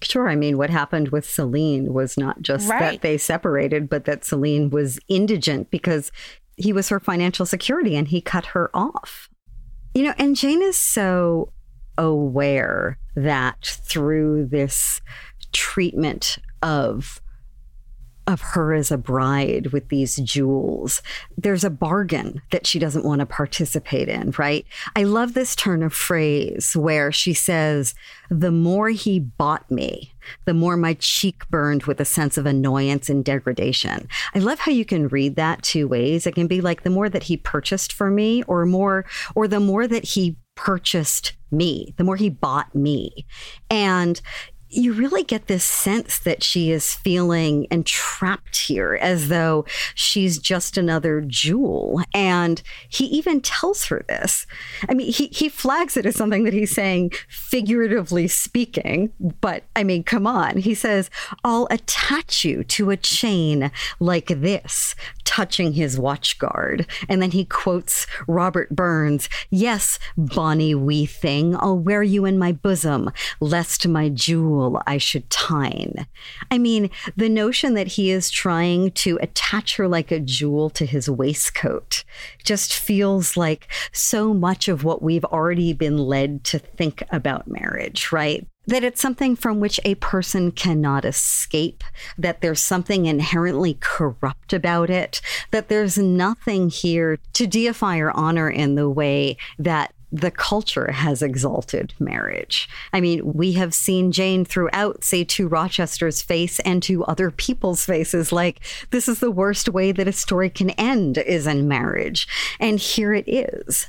[0.01, 0.27] Sure.
[0.27, 2.79] I mean, what happened with Celine was not just right.
[2.79, 6.11] that they separated, but that Celine was indigent because
[6.57, 9.29] he was her financial security and he cut her off.
[9.93, 11.53] You know, and Jane is so
[11.97, 14.99] aware that through this
[15.53, 17.21] treatment of
[18.27, 21.01] of her as a bride with these jewels.
[21.37, 24.65] There's a bargain that she doesn't want to participate in, right?
[24.95, 27.93] I love this turn of phrase where she says,
[28.29, 30.13] The more he bought me,
[30.45, 34.07] the more my cheek burned with a sense of annoyance and degradation.
[34.33, 36.25] I love how you can read that two ways.
[36.25, 39.05] It can be like the more that he purchased for me, or more,
[39.35, 43.25] or the more that he purchased me, the more he bought me.
[43.69, 44.19] And
[44.69, 50.77] you really get this sense that she is feeling entrapped here as though she's just
[50.77, 52.01] another jewel.
[52.13, 54.45] And he even tells her this.
[54.89, 59.11] I mean, he, he flags it as something that he's saying figuratively speaking,
[59.41, 60.57] but I mean, come on.
[60.57, 61.09] He says,
[61.43, 64.95] I'll attach you to a chain like this,
[65.35, 66.87] touching his watch guard.
[67.09, 72.53] And then he quotes Robert Burns Yes, bonny wee thing, I'll wear you in my
[72.53, 73.11] bosom,
[73.41, 76.07] lest my jewel I should tine.
[76.49, 80.85] I mean, the notion that he is trying to attach her like a jewel to
[80.85, 82.05] his waistcoat
[82.45, 88.13] just feels like so much of what we've already been led to think about marriage,
[88.13, 88.47] right?
[88.67, 91.83] That it's something from which a person cannot escape,
[92.17, 98.49] that there's something inherently corrupt about it, that there's nothing here to deify or honor
[98.49, 102.69] in the way that the culture has exalted marriage.
[102.93, 107.85] I mean, we have seen Jane throughout say to Rochester's face and to other people's
[107.85, 108.61] faces, like,
[108.91, 112.27] this is the worst way that a story can end is in marriage.
[112.59, 113.87] And here it is.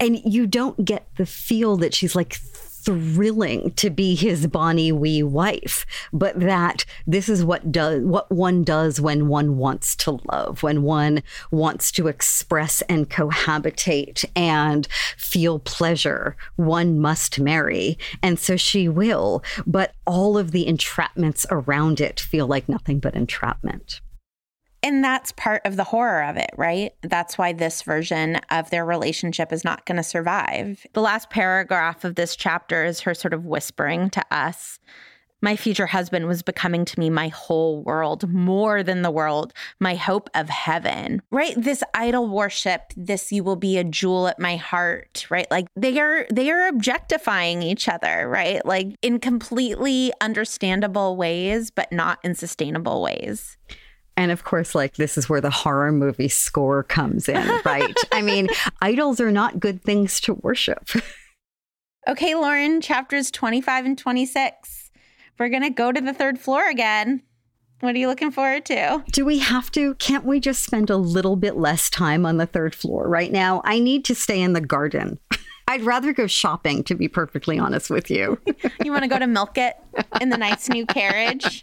[0.00, 2.34] And you don't get the feel that she's like
[2.82, 8.64] thrilling to be his bonny wee wife, but that this is what does what one
[8.64, 15.58] does when one wants to love, when one wants to express and cohabitate and feel
[15.58, 16.36] pleasure.
[16.56, 19.42] One must marry, and so she will.
[19.66, 24.00] But all of the entrapments around it feel like nothing but entrapment.
[24.82, 26.92] And that's part of the horror of it, right?
[27.02, 30.84] That's why this version of their relationship is not going to survive.
[30.92, 34.80] The last paragraph of this chapter is her sort of whispering to us.
[35.44, 39.96] My future husband was becoming to me my whole world, more than the world, my
[39.96, 41.54] hope of heaven, right?
[41.56, 45.50] This idol worship, this you will be a jewel at my heart, right?
[45.50, 48.64] Like they are, they are objectifying each other, right?
[48.64, 53.56] Like in completely understandable ways, but not in sustainable ways.
[54.16, 57.96] And of course, like this is where the horror movie score comes in, right?
[58.12, 58.48] I mean,
[58.80, 60.90] idols are not good things to worship.
[62.08, 64.90] okay, Lauren, chapters 25 and 26.
[65.38, 67.22] We're going to go to the third floor again.
[67.80, 69.02] What are you looking forward to?
[69.10, 69.94] Do we have to?
[69.94, 73.60] Can't we just spend a little bit less time on the third floor right now?
[73.64, 75.18] I need to stay in the garden.
[75.66, 78.38] I'd rather go shopping, to be perfectly honest with you.
[78.84, 79.72] you want to go to Millcote
[80.20, 81.60] in the nice new carriage?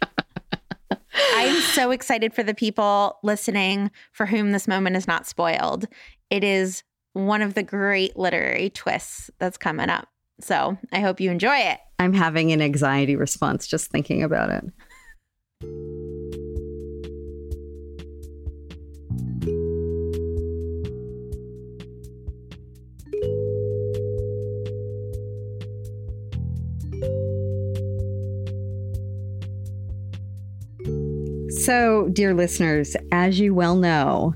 [1.12, 5.86] I'm so excited for the people listening for whom this moment is not spoiled.
[6.30, 6.82] It is
[7.12, 10.08] one of the great literary twists that's coming up.
[10.40, 11.78] So I hope you enjoy it.
[11.98, 15.99] I'm having an anxiety response just thinking about it.
[31.50, 34.34] So, dear listeners, as you well know,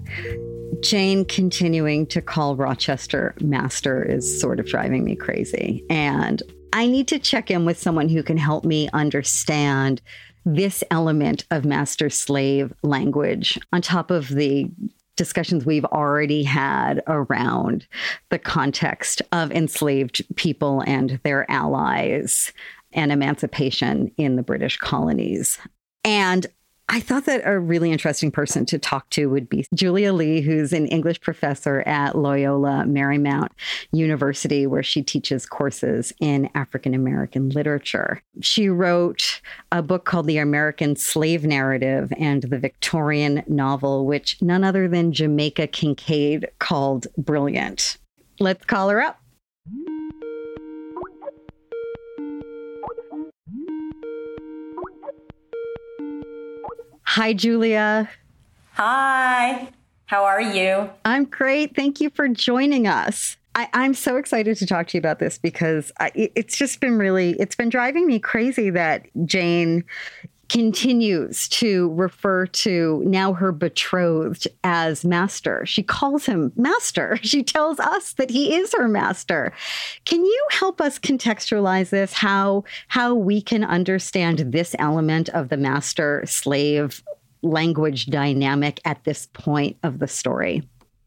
[0.80, 5.84] Jane continuing to call Rochester master is sort of driving me crazy.
[5.88, 6.42] And
[6.72, 10.02] I need to check in with someone who can help me understand
[10.44, 14.68] this element of master slave language on top of the
[15.16, 17.86] discussions we've already had around
[18.30, 22.52] the context of enslaved people and their allies
[22.92, 25.58] and emancipation in the British colonies.
[26.02, 26.46] And
[26.88, 30.72] I thought that a really interesting person to talk to would be Julia Lee, who's
[30.72, 33.48] an English professor at Loyola Marymount
[33.92, 38.22] University, where she teaches courses in African American literature.
[38.42, 39.40] She wrote
[39.72, 45.12] a book called The American Slave Narrative and the Victorian novel, which none other than
[45.12, 47.96] Jamaica Kincaid called brilliant.
[48.38, 49.23] Let's call her up.
[57.04, 58.08] Hi, Julia.
[58.72, 59.68] Hi.
[60.06, 60.90] How are you?
[61.04, 61.74] I'm great.
[61.76, 63.36] Thank you for joining us.
[63.54, 66.98] I, am so excited to talk to you about this because I, it's just been
[66.98, 69.84] really, it's been driving me crazy that Jane
[70.54, 75.66] continues to refer to now her betrothed as master.
[75.66, 77.18] She calls him master.
[77.34, 79.52] She tells us that he is her master.
[80.04, 85.56] Can you help us contextualize this how how we can understand this element of the
[85.56, 87.02] master slave
[87.42, 90.62] language dynamic at this point of the story?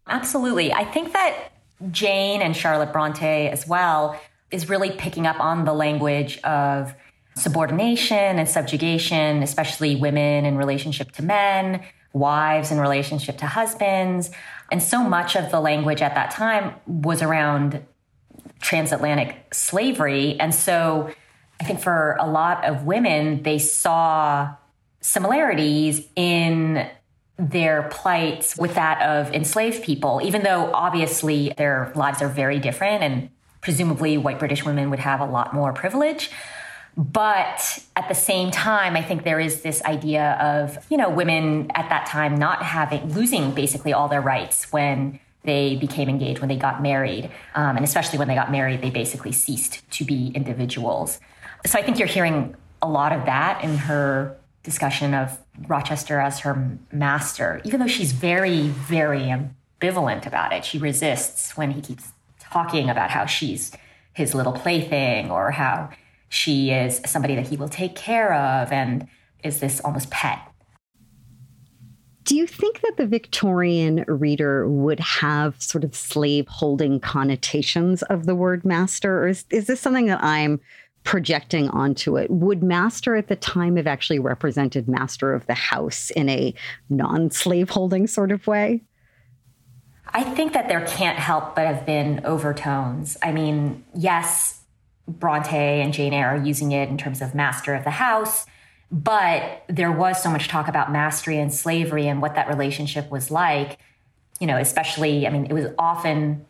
[0.08, 0.74] Absolutely.
[0.74, 1.52] I think that
[1.92, 4.20] Jane and Charlotte Bronte as well
[4.52, 6.94] is really picking up on the language of
[7.38, 11.84] subordination and subjugation, especially women in relationship to men,
[12.14, 14.32] wives in relationship to husbands.
[14.72, 17.86] And so much of the language at that time was around
[18.60, 20.40] transatlantic slavery.
[20.40, 21.12] And so
[21.62, 24.56] I think for a lot of women, they saw
[25.02, 26.90] similarities in
[27.38, 33.04] their plights with that of enslaved people, even though obviously their lives are very different
[33.04, 33.30] and
[33.62, 36.32] presumably white British women would have a lot more privilege.
[36.98, 41.70] But at the same time, I think there is this idea of, you know, women
[41.76, 46.50] at that time not having, losing basically all their rights when they became engaged, when
[46.50, 47.30] they got married.
[47.54, 51.20] Um, and especially when they got married, they basically ceased to be individuals.
[51.68, 55.38] So I think you're hearing a lot of that in her discussion of
[55.68, 59.22] Rochester as her master, even though she's very, very
[59.82, 60.66] ambivalent about it.
[60.66, 63.72] She resists when he keeps talking about how she's
[64.14, 65.92] his little plaything or how
[66.30, 69.08] she is somebody that he will take care of and
[69.44, 70.40] is this almost pet.
[72.24, 78.26] Do you think that the Victorian reader would have sort of slave holding connotations of
[78.26, 79.24] the word master?
[79.24, 80.60] Or is, is this something that I'm
[81.06, 82.30] projecting onto it?
[82.30, 86.54] Would master at the time have actually represented master of the house in a
[86.90, 88.84] non slave holding sort of way?
[90.14, 93.16] I think that there can't help but have been overtones.
[93.24, 94.57] I mean, yes,
[95.08, 98.46] Bronte and Jane Eyre are using it in terms of master of the house.
[98.92, 103.30] But there was so much talk about mastery and slavery and what that relationship was
[103.32, 103.80] like.
[104.40, 106.46] You know, especially, I mean, it was often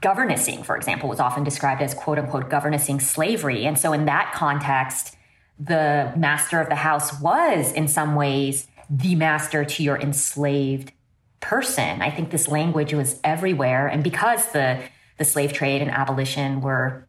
[0.00, 3.64] governessing, for example, was often described as quote unquote governessing slavery.
[3.64, 5.16] And so, in that context,
[5.58, 10.92] the master of the house was in some ways the master to your enslaved
[11.40, 12.02] person.
[12.02, 13.86] I think this language was everywhere.
[13.86, 14.82] And because the,
[15.18, 17.06] the slave trade and abolition were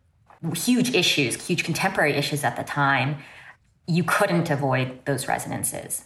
[0.56, 3.18] huge issues, huge contemporary issues at the time,
[3.88, 6.06] you couldn't avoid those resonances.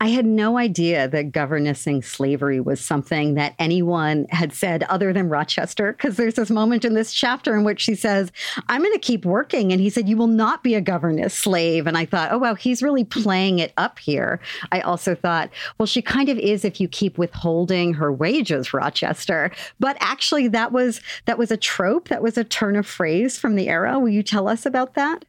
[0.00, 5.28] I had no idea that governessing slavery was something that anyone had said other than
[5.28, 8.30] Rochester, because there's this moment in this chapter in which she says,
[8.68, 9.72] I'm going to keep working.
[9.72, 11.88] And he said, You will not be a governess slave.
[11.88, 14.40] And I thought, Oh, wow, he's really playing it up here.
[14.70, 19.50] I also thought, Well, she kind of is if you keep withholding her wages, Rochester.
[19.80, 23.56] But actually, that was that was a trope, that was a turn of phrase from
[23.56, 23.98] the era.
[23.98, 25.24] Will you tell us about that?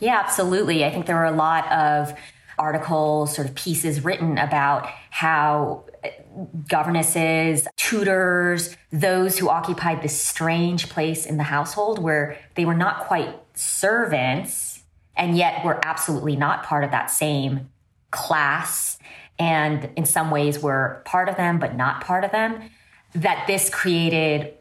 [0.00, 0.84] Yeah, absolutely.
[0.84, 2.14] I think there were a lot of
[2.58, 5.84] articles, sort of pieces written about how
[6.68, 13.00] governesses, tutors, those who occupied this strange place in the household where they were not
[13.06, 14.82] quite servants
[15.16, 17.68] and yet were absolutely not part of that same
[18.10, 18.98] class
[19.38, 22.70] and in some ways were part of them but not part of them
[23.14, 24.54] that this created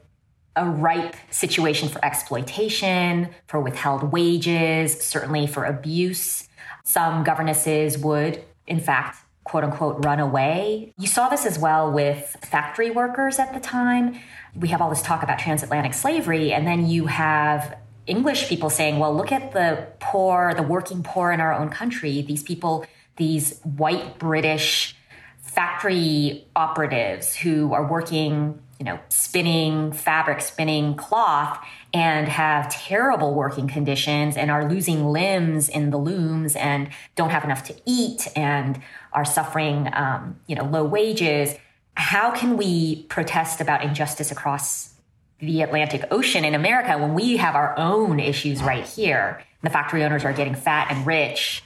[0.55, 6.46] a ripe situation for exploitation, for withheld wages, certainly for abuse
[6.87, 10.93] some governesses would, in fact, quote unquote, run away.
[10.97, 14.17] You saw this as well with factory workers at the time.
[14.55, 18.99] We have all this talk about transatlantic slavery, and then you have English people saying,
[18.99, 22.21] well, look at the poor, the working poor in our own country.
[22.21, 22.85] These people,
[23.17, 24.95] these white British
[25.41, 31.59] factory operatives who are working you know, spinning fabric, spinning cloth,
[31.97, 37.43] and have terrible working conditions and are losing limbs in the looms and don't have
[37.43, 38.79] enough to eat and
[39.13, 41.55] are suffering, um, you know, low wages.
[41.95, 44.93] How can we protest about injustice across
[45.39, 49.43] the Atlantic Ocean in America when we have our own issues right here?
[49.63, 51.63] The factory owners are getting fat and rich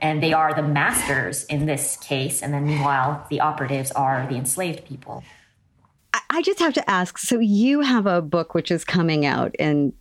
[0.00, 2.42] and they are the masters in this case.
[2.42, 5.22] And then meanwhile, the operatives are the enslaved people.
[6.30, 7.18] I just have to ask.
[7.18, 9.92] So you have a book which is coming out in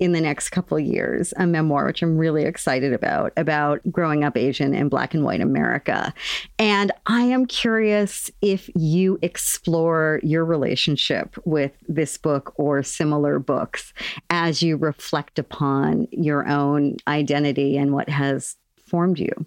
[0.00, 4.36] in the next couple years, a memoir which I'm really excited about about growing up
[4.36, 6.12] Asian in Black and White America,
[6.58, 13.92] and I am curious if you explore your relationship with this book or similar books
[14.30, 19.46] as you reflect upon your own identity and what has formed you.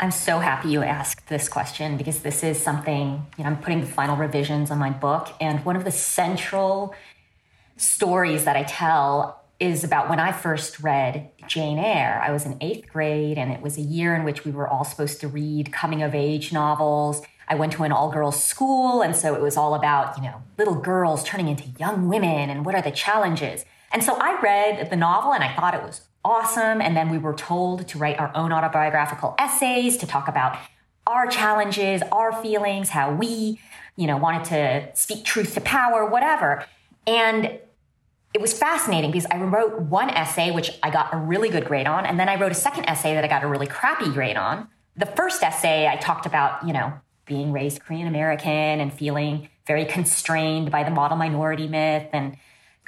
[0.00, 3.80] I'm so happy you asked this question because this is something, you know, I'm putting
[3.80, 5.28] the final revisions on my book.
[5.40, 6.94] And one of the central
[7.76, 12.22] stories that I tell is about when I first read Jane Eyre.
[12.24, 14.84] I was in eighth grade, and it was a year in which we were all
[14.84, 17.22] supposed to read coming of age novels.
[17.48, 20.42] I went to an all girls school, and so it was all about, you know,
[20.58, 23.64] little girls turning into young women and what are the challenges.
[23.90, 26.80] And so I read the novel and I thought it was awesome.
[26.80, 30.58] And then we were told to write our own autobiographical essays to talk about
[31.06, 33.58] our challenges, our feelings, how we,
[33.96, 36.66] you know, wanted to speak truth to power, whatever.
[37.06, 37.58] And
[38.34, 41.86] it was fascinating because I wrote one essay, which I got a really good grade
[41.86, 44.36] on, and then I wrote a second essay that I got a really crappy grade
[44.36, 44.68] on.
[44.96, 46.92] The first essay, I talked about, you know,
[47.24, 52.36] being raised Korean American and feeling very constrained by the model minority myth and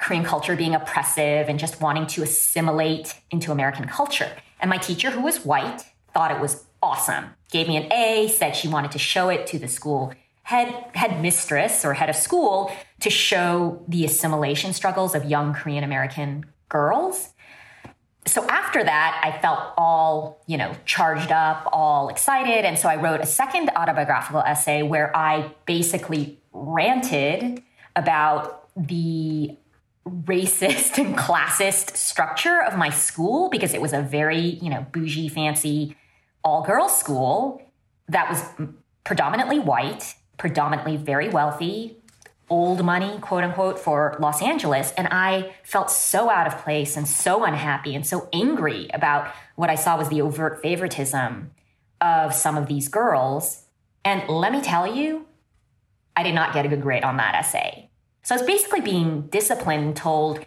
[0.01, 4.31] Korean culture being oppressive and just wanting to assimilate into American culture.
[4.59, 5.83] And my teacher, who was white,
[6.13, 7.25] thought it was awesome.
[7.51, 11.21] Gave me an A, said she wanted to show it to the school head head
[11.21, 17.29] mistress or head of school to show the assimilation struggles of young Korean American girls.
[18.25, 22.65] So after that, I felt all, you know, charged up, all excited.
[22.65, 27.63] And so I wrote a second autobiographical essay where I basically ranted
[27.95, 29.57] about the
[30.07, 35.29] racist and classist structure of my school because it was a very, you know, bougie,
[35.29, 35.95] fancy,
[36.43, 37.61] all girls school
[38.09, 38.43] that was
[39.03, 41.97] predominantly white, predominantly very wealthy,
[42.49, 44.91] old money, quote unquote, for Los Angeles.
[44.97, 49.69] And I felt so out of place and so unhappy and so angry about what
[49.69, 51.51] I saw was the overt favoritism
[52.01, 53.65] of some of these girls.
[54.03, 55.27] And let me tell you,
[56.15, 57.90] I did not get a good grade on that essay.
[58.23, 60.45] So it's basically being disciplined, told,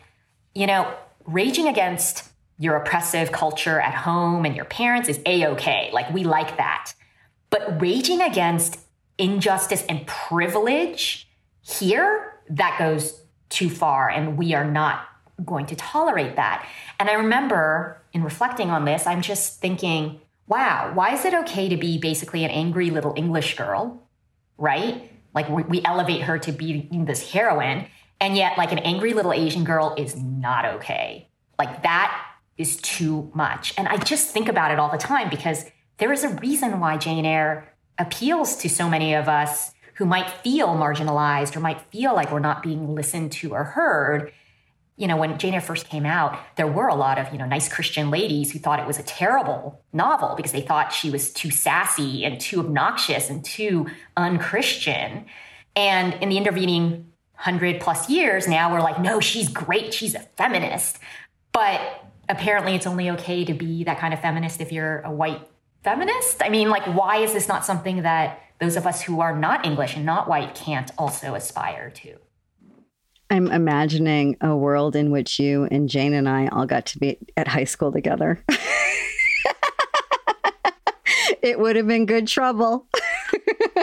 [0.55, 0.93] you know,
[1.27, 5.91] raging against your oppressive culture at home and your parents is a okay.
[5.93, 6.93] Like, we like that.
[7.51, 8.79] But raging against
[9.19, 11.29] injustice and privilege
[11.63, 14.09] here, that goes too far.
[14.09, 15.07] And we are not
[15.45, 16.69] going to tolerate that.
[17.01, 21.69] And I remember in reflecting on this, I'm just thinking, wow, why is it okay
[21.69, 24.03] to be basically an angry little English girl,
[24.59, 25.11] right?
[25.35, 27.87] Like we, we elevate her to be this heroine,
[28.21, 31.29] and yet like an angry little Asian girl is not okay.
[31.59, 32.27] Like that
[32.57, 33.75] is too much.
[33.77, 35.65] And I just think about it all the time because
[35.99, 40.29] there is a reason why Jane Eyre appeals to so many of us who might
[40.29, 44.33] feel marginalized or might feel like we're not being listened to or heard.
[44.97, 47.47] You know, when Jane Eyre first came out, there were a lot of, you know,
[47.47, 51.33] nice Christian ladies who thought it was a terrible novel because they thought she was
[51.33, 55.27] too sassy and too obnoxious and too unchristian.
[55.75, 59.93] And in the intervening hundred plus years now, we're like, no, she's great.
[59.93, 60.99] She's a feminist.
[61.53, 61.81] But
[62.29, 65.47] apparently it's only okay to be that kind of feminist if you're a white
[65.83, 66.43] feminist.
[66.43, 69.67] I mean, like, why is this not something that those of us who are not
[69.67, 72.19] English and not white can't also aspire to?
[73.31, 77.19] I'm imagining a world in which you and Jane and I all got to be
[77.37, 78.45] at high school together.
[81.43, 82.87] it would have been good trouble.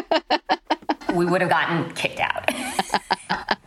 [1.16, 2.50] we would have gotten kicked out.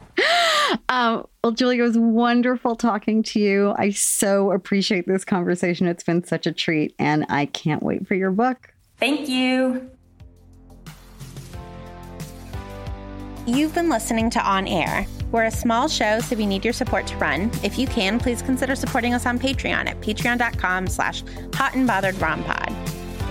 [0.89, 3.75] um, well, Julia, it was wonderful talking to you.
[3.77, 5.87] I so appreciate this conversation.
[5.87, 8.72] It's been such a treat, and I can't wait for your book.
[8.99, 9.91] Thank you.
[13.47, 15.07] You've been listening to On Air.
[15.35, 17.51] We're a small show, so we need your support to run.
[17.64, 21.24] If you can, please consider supporting us on Patreon at patreon.com slash
[21.55, 22.72] hot and bothered rompod.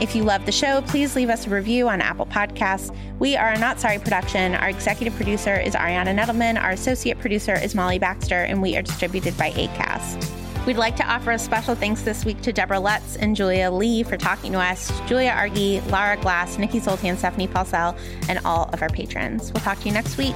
[0.01, 2.93] If you love the show, please leave us a review on Apple Podcasts.
[3.19, 4.53] We are a Not Sorry production.
[4.53, 6.61] Our executive producer is Ariana Nedelman.
[6.61, 10.65] Our associate producer is Molly Baxter, and we are distributed by ACAST.
[10.65, 14.03] We'd like to offer a special thanks this week to Deborah Lutz and Julia Lee
[14.03, 17.97] for talking to us, Julia Argy, Lara Glass, Nikki Zoltan, Stephanie Paulsell,
[18.27, 19.53] and all of our patrons.
[19.53, 20.35] We'll talk to you next week.